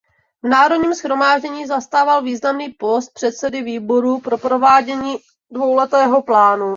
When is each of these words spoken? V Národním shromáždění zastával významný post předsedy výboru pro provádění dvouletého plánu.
V 0.43 0.47
Národním 0.47 0.93
shromáždění 0.93 1.65
zastával 1.67 2.21
významný 2.21 2.69
post 2.69 3.13
předsedy 3.13 3.61
výboru 3.61 4.19
pro 4.19 4.37
provádění 4.37 5.17
dvouletého 5.53 6.21
plánu. 6.21 6.69